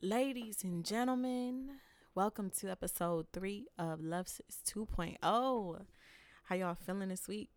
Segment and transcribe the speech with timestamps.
[0.00, 1.70] Ladies and gentlemen,
[2.14, 5.18] welcome to episode three of Love Sis 2.0.
[6.44, 7.50] How y'all feeling this week?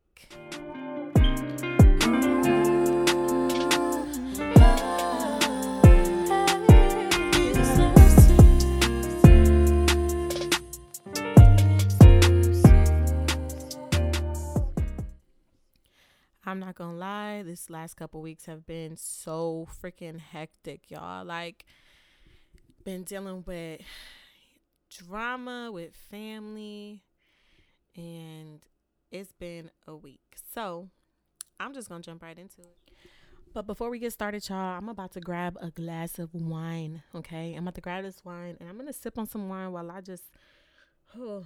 [16.44, 21.24] I'm not gonna lie, this last couple weeks have been so freaking hectic, y'all.
[21.24, 21.68] Like,
[22.84, 23.82] been dealing with
[24.90, 27.04] drama with family,
[27.96, 28.60] and
[29.12, 30.36] it's been a week.
[30.54, 30.90] So,
[31.60, 32.78] I'm just gonna jump right into it.
[33.54, 37.54] But before we get started, y'all, I'm about to grab a glass of wine, okay?
[37.54, 40.02] I'm about to grab this wine and I'm gonna sip on some wine while I
[40.02, 40.24] just.
[41.14, 41.44] Oh.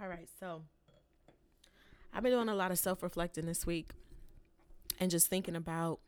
[0.00, 0.62] All right, so
[2.14, 3.90] I've been doing a lot of self reflecting this week
[4.98, 6.00] and just thinking about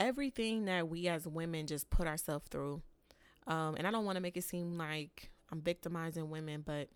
[0.00, 2.82] everything that we as women just put ourselves through.
[3.46, 6.88] Um, and I don't want to make it seem like I'm victimizing women, but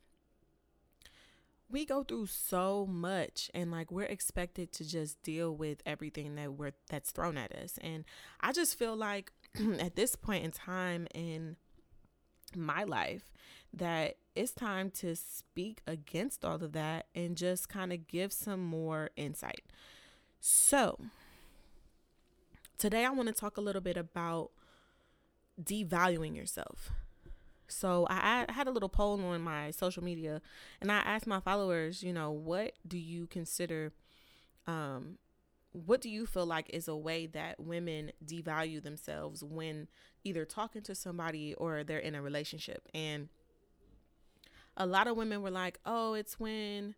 [1.70, 6.53] we go through so much and like we're expected to just deal with everything that
[6.53, 7.79] we're that's thrown at us.
[7.81, 8.05] And
[8.41, 9.33] I just feel like
[9.79, 11.57] at this point in time in
[12.57, 13.33] my life
[13.73, 18.62] that it's time to speak against all of that and just kind of give some
[18.62, 19.62] more insight.
[20.41, 20.98] So,
[22.78, 24.50] today I want to talk a little bit about
[25.62, 26.91] devaluing yourself.
[27.67, 30.42] So, I, I had a little poll on my social media
[30.80, 33.92] and I asked my followers, you know, what do you consider
[34.67, 35.19] um
[35.72, 39.89] what do you feel like is a way that women devalue themselves when
[40.25, 42.89] either talking to somebody or they're in a relationship?
[42.95, 43.28] And
[44.77, 46.95] a lot of women were like, oh, it's when,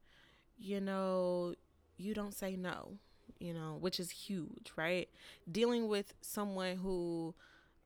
[0.59, 1.55] you know,
[1.97, 2.99] you don't say no,
[3.39, 5.09] you know, which is huge, right?
[5.51, 7.35] Dealing with someone who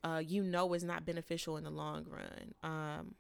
[0.05, 2.55] uh, you know is not beneficial in the long run.
[2.63, 3.15] Um,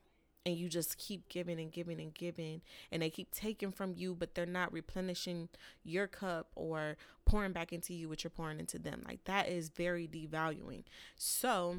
[0.46, 4.14] and you just keep giving and giving and giving, and they keep taking from you,
[4.14, 5.48] but they're not replenishing
[5.84, 6.96] your cup or
[7.26, 9.02] pouring back into you what you're pouring into them.
[9.06, 10.84] Like that is very devaluing.
[11.16, 11.78] So,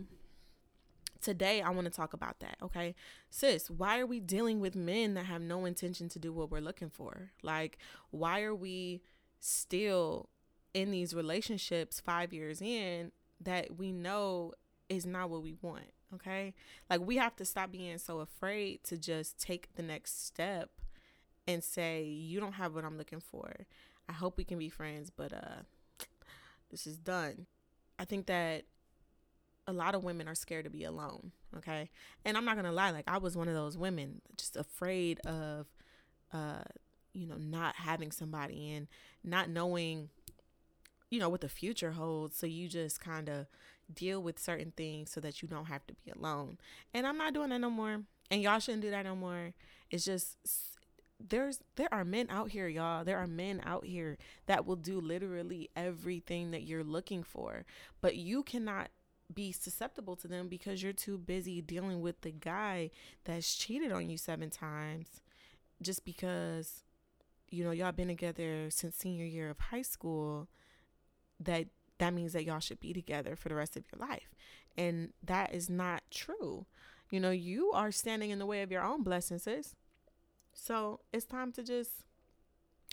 [1.21, 2.95] today I want to talk about that, okay?
[3.29, 6.61] Sis, why are we dealing with men that have no intention to do what we're
[6.61, 7.31] looking for?
[7.41, 7.79] Like,
[8.11, 9.01] why are we
[9.39, 10.29] still
[10.73, 13.11] in these relationships 5 years in
[13.41, 14.53] that we know
[14.89, 16.53] is not what we want, okay?
[16.89, 20.69] Like we have to stop being so afraid to just take the next step
[21.47, 23.65] and say, "You don't have what I'm looking for.
[24.07, 25.63] I hope we can be friends, but uh
[26.69, 27.47] this is done."
[27.99, 28.65] I think that
[29.67, 31.89] a lot of women are scared to be alone okay
[32.25, 35.67] and i'm not gonna lie like i was one of those women just afraid of
[36.33, 36.63] uh
[37.13, 38.87] you know not having somebody and
[39.23, 40.09] not knowing
[41.11, 42.37] you know what the future holds.
[42.37, 43.45] So you just kind of
[43.93, 46.57] deal with certain things so that you don't have to be alone.
[46.93, 48.01] And i'm not doing that no more.
[48.31, 49.53] And y'all shouldn't do that no more.
[49.91, 50.37] It's just
[51.19, 53.03] there's there are men out here y'all.
[53.03, 54.17] There are men out here
[54.47, 57.65] that will do literally everything that you're looking for.
[57.99, 58.89] But you cannot
[59.33, 62.89] be susceptible to them because you're too busy dealing with the guy
[63.25, 65.21] that's cheated on you seven times
[65.81, 66.83] just because
[67.49, 70.47] you know y'all been together since senior year of high school
[71.45, 71.67] that
[71.99, 74.33] that means that y'all should be together for the rest of your life
[74.77, 76.65] and that is not true
[77.09, 79.75] you know you are standing in the way of your own blessings sis.
[80.53, 81.91] so it's time to just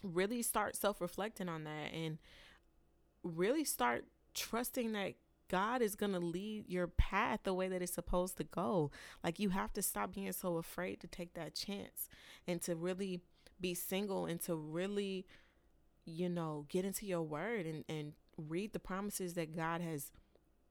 [0.03, 2.19] really start self-reflecting on that and
[3.23, 4.05] really start
[4.35, 5.15] trusting that
[5.49, 8.91] God is going to lead your path the way that it's supposed to go.
[9.25, 12.09] Like you have to stop being so afraid to take that chance
[12.47, 13.21] and to really
[13.61, 15.27] be single and to really,
[16.05, 20.11] you know, get into your word and, and read the promises that God has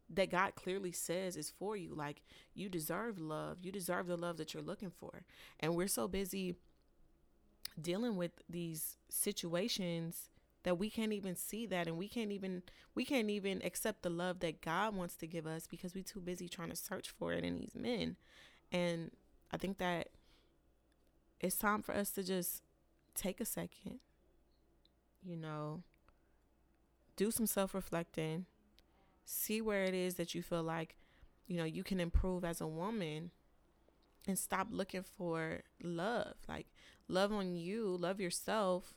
[0.09, 1.93] that God clearly says is for you.
[1.93, 2.21] Like
[2.53, 3.57] you deserve love.
[3.61, 5.23] You deserve the love that you're looking for.
[5.59, 6.55] And we're so busy
[7.79, 10.29] dealing with these situations
[10.63, 12.63] that we can't even see that and we can't even
[12.95, 16.19] we can't even accept the love that God wants to give us because we're too
[16.19, 18.15] busy trying to search for it in these men.
[18.71, 19.11] And
[19.51, 20.09] I think that
[21.39, 22.63] it's time for us to just
[23.15, 23.99] take a second,
[25.23, 25.83] you know,
[27.17, 28.45] do some self-reflecting,
[29.25, 30.95] see where it is that you feel like,
[31.45, 33.31] you know, you can improve as a woman
[34.25, 36.35] and stop looking for love.
[36.47, 36.67] Like
[37.09, 38.93] love on you, love yourself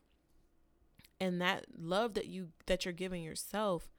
[1.20, 3.92] and that love that you that you're giving yourself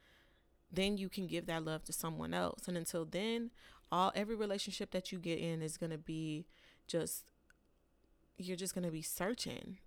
[0.74, 3.52] then you can give that love to someone else and until then
[3.92, 6.46] all every relationship that you get in is going to be
[6.88, 7.26] just
[8.38, 9.78] you're just going to be searching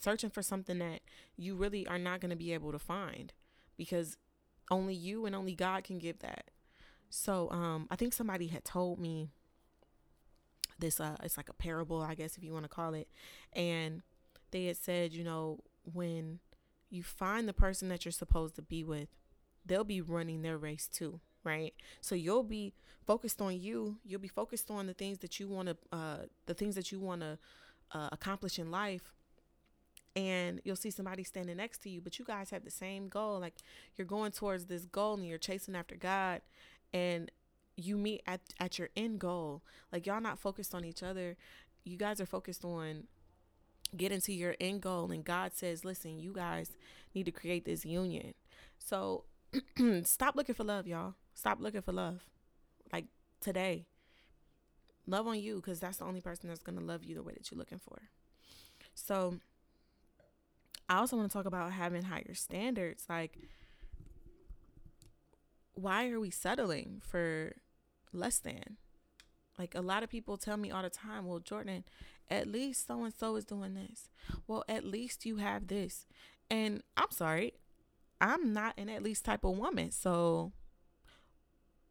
[0.00, 1.00] searching for something that
[1.36, 3.32] you really are not going to be able to find
[3.78, 4.18] because
[4.70, 6.50] only you and only God can give that
[7.10, 9.30] So um, I think somebody had told me
[10.78, 11.00] this.
[11.00, 13.08] Uh, it's like a parable, I guess, if you want to call it.
[13.52, 14.02] And
[14.50, 15.60] they had said, you know,
[15.92, 16.40] when
[16.90, 19.08] you find the person that you're supposed to be with,
[19.66, 21.74] they'll be running their race too, right?
[22.00, 22.74] So you'll be
[23.06, 23.98] focused on you.
[24.04, 26.16] You'll be focused on the things that you want to, uh,
[26.46, 27.38] the things that you want to
[27.92, 29.14] uh, accomplish in life.
[30.18, 33.38] And you'll see somebody standing next to you, but you guys have the same goal.
[33.38, 33.54] Like
[33.94, 36.40] you're going towards this goal and you're chasing after God,
[36.92, 37.30] and
[37.76, 39.62] you meet at, at your end goal.
[39.92, 41.36] Like y'all not focused on each other.
[41.84, 43.04] You guys are focused on
[43.96, 45.12] getting to your end goal.
[45.12, 46.72] And God says, listen, you guys
[47.14, 48.34] need to create this union.
[48.80, 49.22] So
[50.02, 51.14] stop looking for love, y'all.
[51.34, 52.24] Stop looking for love.
[52.92, 53.04] Like
[53.40, 53.86] today.
[55.06, 57.34] Love on you because that's the only person that's going to love you the way
[57.34, 58.10] that you're looking for.
[58.94, 59.36] So
[60.88, 63.04] I also want to talk about having higher standards.
[63.08, 63.38] Like,
[65.74, 67.56] why are we settling for
[68.12, 68.78] less than?
[69.58, 71.84] Like a lot of people tell me all the time, well, Jordan,
[72.30, 74.08] at least so and so is doing this.
[74.46, 76.06] Well, at least you have this.
[76.50, 77.54] And I'm sorry,
[78.20, 79.90] I'm not an at least type of woman.
[79.90, 80.52] So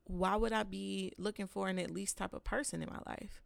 [0.05, 3.41] why would I be looking for an at least type of person in my life?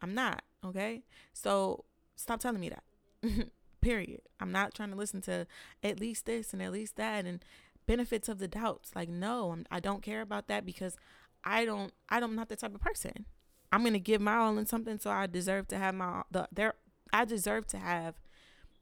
[0.00, 1.02] I'm not, okay?
[1.32, 1.84] So
[2.16, 2.84] stop telling me that.
[3.84, 4.22] Period.
[4.40, 5.46] I'm not trying to listen to
[5.82, 7.44] at least this and at least that and
[7.84, 8.96] benefits of the doubts.
[8.96, 10.96] Like no, I'm, I don't care about that because
[11.44, 13.26] I don't I don't I'm not the type of person.
[13.70, 16.72] I'm gonna give my all in something, so I deserve to have my the there.
[17.12, 18.14] I deserve to have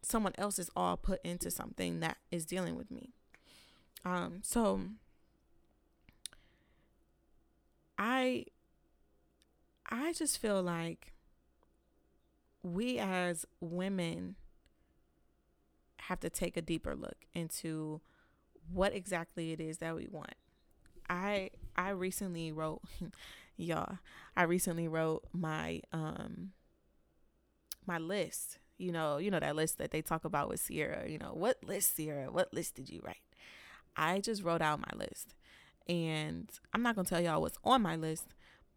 [0.02, 3.10] someone else's all put into something that is dealing with me.
[4.04, 4.82] Um, so
[7.98, 8.44] I
[9.90, 11.12] I just feel like
[12.62, 14.36] we as women
[16.08, 18.00] have to take a deeper look into
[18.72, 20.34] what exactly it is that we want.
[21.08, 22.82] I I recently wrote
[23.56, 23.98] y'all,
[24.36, 26.52] I recently wrote my um
[27.86, 28.58] my list.
[28.78, 31.58] You know, you know that list that they talk about with Ciara, you know, what
[31.64, 33.16] list Ciara, what list did you write?
[33.96, 35.34] I just wrote out my list.
[35.88, 38.26] And I'm not going to tell y'all what's on my list,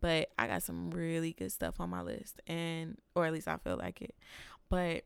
[0.02, 3.58] but I got some really good stuff on my list and or at least I
[3.58, 4.16] feel like it.
[4.70, 5.04] But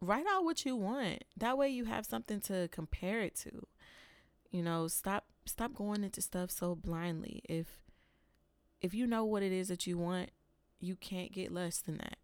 [0.00, 1.24] write out what you want.
[1.36, 3.66] That way you have something to compare it to.
[4.50, 7.42] You know, stop stop going into stuff so blindly.
[7.48, 7.66] If
[8.80, 10.30] if you know what it is that you want,
[10.80, 12.18] you can't get less than that.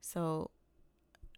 [0.00, 0.50] So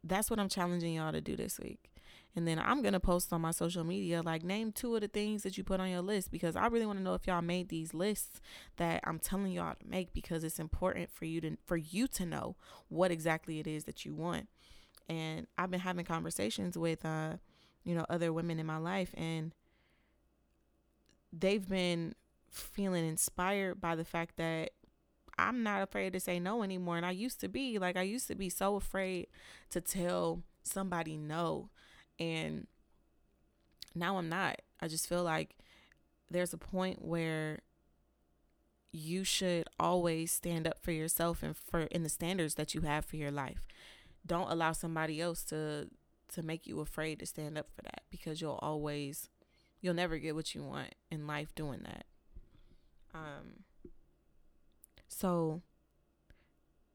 [0.03, 1.91] that's what I'm challenging y'all to do this week.
[2.35, 5.09] And then I'm going to post on my social media like name two of the
[5.09, 7.41] things that you put on your list because I really want to know if y'all
[7.41, 8.41] made these lists
[8.77, 12.27] that I'm telling y'all to make because it's important for you to for you to
[12.27, 12.57] know
[12.89, 14.49] what exactly it is that you want.
[15.09, 17.35] And I've been having conversations with uh
[17.85, 19.53] you know other women in my life and
[21.33, 22.15] they've been
[22.49, 24.71] feeling inspired by the fact that
[25.39, 26.97] I'm not afraid to say no anymore.
[26.97, 29.27] And I used to be like, I used to be so afraid
[29.71, 31.69] to tell somebody no.
[32.19, 32.67] And
[33.95, 34.63] now I'm not.
[34.81, 35.57] I just feel like
[36.31, 37.61] there's a point where
[38.93, 43.05] you should always stand up for yourself and for in the standards that you have
[43.05, 43.67] for your life.
[44.27, 45.89] Don't allow somebody else to
[46.35, 49.29] to make you afraid to stand up for that because you'll always
[49.81, 52.05] you'll never get what you want in life doing that.
[53.15, 53.65] Um,
[55.09, 55.63] so,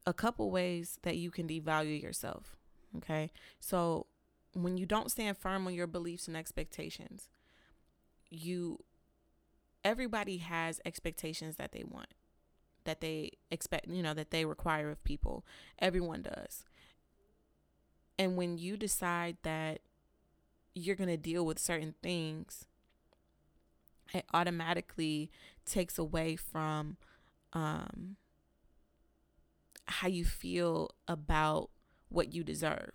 [0.06, 2.58] a couple ways that you can devalue yourself.
[2.98, 3.32] Okay.
[3.60, 4.08] So,
[4.54, 7.30] when you don't stand firm on your beliefs and expectations,
[8.30, 8.80] you,
[9.84, 12.10] everybody has expectations that they want,
[12.84, 15.46] that they expect, you know, that they require of people.
[15.80, 16.66] Everyone does.
[18.22, 19.80] And when you decide that
[20.76, 22.66] you're going to deal with certain things
[24.14, 25.32] it automatically
[25.66, 26.98] takes away from
[27.54, 28.18] um,
[29.86, 31.70] how you feel about
[32.10, 32.92] what you deserve.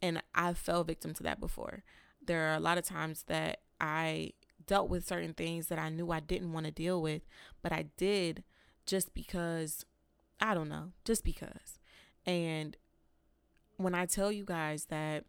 [0.00, 1.82] And I fell victim to that before.
[2.24, 4.32] There are a lot of times that I
[4.66, 7.22] dealt with certain things that I knew I didn't want to deal with,
[7.60, 8.44] but I did
[8.86, 9.84] just because
[10.40, 11.78] I don't know, just because.
[12.24, 12.76] And
[13.76, 15.24] when I tell you guys that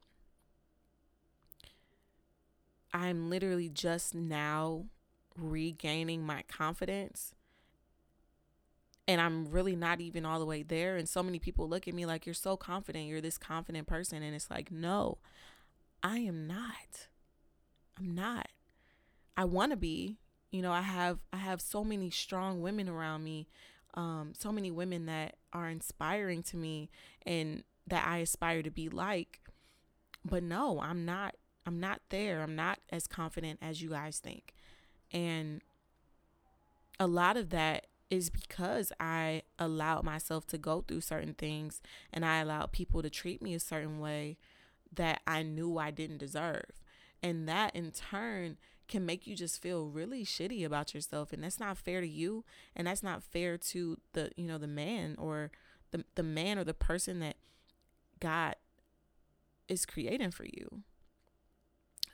[2.94, 4.86] I'm literally just now
[5.36, 7.34] regaining my confidence.
[9.08, 10.96] And I'm really not even all the way there.
[10.96, 13.08] And so many people look at me like, you're so confident.
[13.08, 14.24] You're this confident person.
[14.24, 15.18] And it's like, no,
[16.02, 17.08] I am not.
[17.98, 18.48] I'm not.
[19.36, 20.20] I want to be.
[20.52, 23.48] You know, I have I have so many strong women around me,
[23.96, 26.92] um, so many women that are inspiring to me
[27.26, 29.42] and that I aspire to be like.
[30.26, 31.36] But no, I'm not
[31.66, 32.42] I'm not there.
[32.42, 34.54] I'm not as confident as you guys think.
[35.12, 35.62] And
[37.00, 42.26] a lot of that is because I allowed myself to go through certain things and
[42.26, 44.38] I allowed people to treat me a certain way
[44.94, 46.82] that I knew I didn't deserve.
[47.22, 51.60] And that in turn can make you just feel really shitty about yourself and that's
[51.60, 52.44] not fair to you
[52.76, 55.50] and that's not fair to the you know the man or
[55.92, 57.38] the the man or the person that
[58.24, 58.56] God
[59.68, 60.84] is creating for you.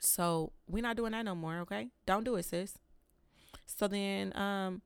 [0.00, 1.88] So we're not doing that no more, okay?
[2.06, 2.78] Don't do it, sis.
[3.66, 4.82] So then um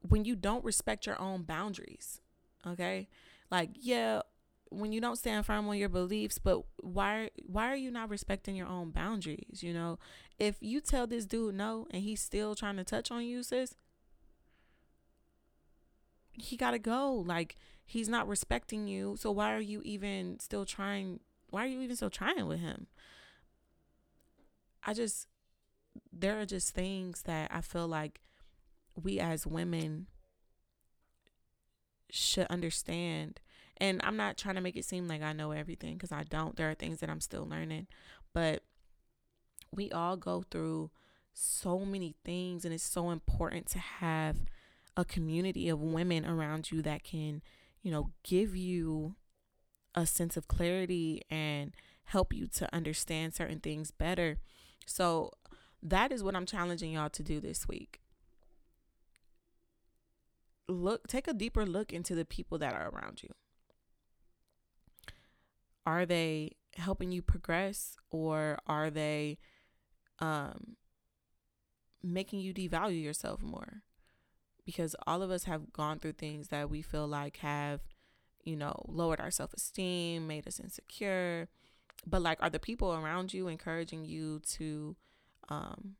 [0.00, 2.20] when you don't respect your own boundaries,
[2.66, 3.08] okay?
[3.50, 4.22] Like, yeah,
[4.70, 8.56] when you don't stand firm on your beliefs, but why why are you not respecting
[8.56, 9.62] your own boundaries?
[9.62, 9.98] You know,
[10.38, 13.74] if you tell this dude no and he's still trying to touch on you, sis,
[16.32, 17.12] he gotta go.
[17.12, 17.56] Like
[17.90, 19.16] he's not respecting you.
[19.18, 21.18] So why are you even still trying
[21.50, 22.86] why are you even still trying with him?
[24.84, 25.26] I just
[26.12, 28.20] there are just things that I feel like
[28.94, 30.06] we as women
[32.10, 33.40] should understand.
[33.78, 36.54] And I'm not trying to make it seem like I know everything because I don't.
[36.54, 37.88] There are things that I'm still learning.
[38.32, 38.62] But
[39.74, 40.90] we all go through
[41.32, 44.36] so many things, and it's so important to have
[44.96, 47.40] a community of women around you that can,
[47.82, 49.16] you know, give you
[49.94, 51.72] a sense of clarity and
[52.04, 54.38] help you to understand certain things better.
[54.86, 55.32] So,
[55.82, 58.00] that is what I'm challenging y'all to do this week
[60.70, 63.30] look take a deeper look into the people that are around you.
[65.84, 69.38] Are they helping you progress or are they
[70.20, 70.76] um
[72.02, 73.82] making you devalue yourself more?
[74.64, 77.80] Because all of us have gone through things that we feel like have,
[78.44, 81.48] you know, lowered our self-esteem, made us insecure.
[82.06, 84.96] But like are the people around you encouraging you to
[85.48, 85.96] um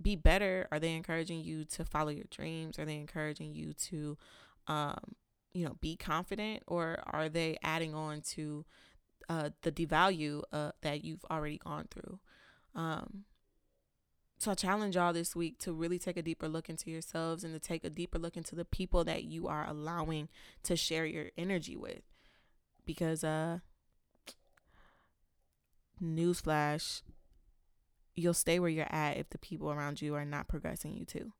[0.00, 0.68] be better?
[0.72, 2.78] Are they encouraging you to follow your dreams?
[2.78, 4.18] Are they encouraging you to,
[4.66, 5.14] um,
[5.52, 8.64] you know, be confident, or are they adding on to
[9.28, 12.18] uh, the devalue uh, that you've already gone through?
[12.74, 13.24] Um,
[14.42, 17.54] so I challenge y'all this week to really take a deeper look into yourselves and
[17.54, 20.28] to take a deeper look into the people that you are allowing
[20.64, 22.02] to share your energy with,
[22.84, 23.58] because uh,
[26.02, 27.02] newsflash
[28.16, 31.32] you'll stay where you're at if the people around you are not progressing you too.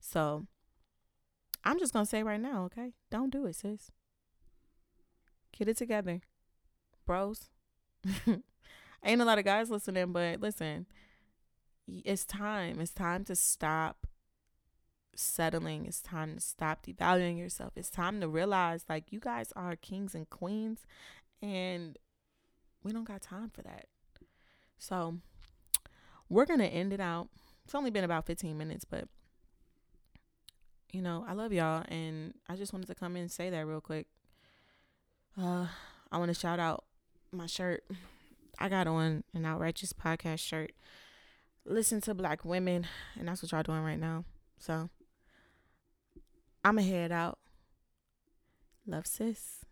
[0.00, 0.46] So
[1.64, 2.90] I'm just gonna say right now, okay?
[3.08, 3.92] Don't do it, sis.
[5.56, 6.22] Get it together.
[7.06, 7.50] Bros.
[9.04, 10.86] Ain't a lot of guys listening, but listen,
[11.88, 12.80] it's time.
[12.80, 14.06] It's time to stop
[15.14, 15.86] settling.
[15.86, 17.72] It's time to stop devaluing yourself.
[17.76, 20.80] It's time to realize like you guys are kings and queens
[21.42, 21.98] and
[22.82, 23.86] we don't got time for that.
[24.78, 25.18] So
[26.28, 27.28] we're going to end it out.
[27.64, 29.06] It's only been about 15 minutes, but
[30.92, 33.66] you know, I love y'all and I just wanted to come in and say that
[33.66, 34.06] real quick.
[35.40, 35.66] Uh
[36.10, 36.84] I want to shout out
[37.32, 37.84] my shirt.
[38.58, 40.72] I got on an outrageous podcast shirt.
[41.64, 42.86] Listen to black women,
[43.18, 44.24] and that's what y'all doing right now.
[44.58, 44.90] So
[46.64, 47.38] I'ma head out.
[48.86, 49.64] Love sis.